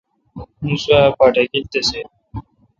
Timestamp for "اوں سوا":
0.61-0.99